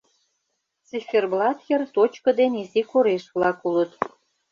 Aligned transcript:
Циферблат 0.87 1.57
йыр 1.67 1.81
точко 1.95 2.29
ден 2.39 2.51
изи 2.61 2.81
кореш-влак 2.91 3.57
улыт. 3.67 3.91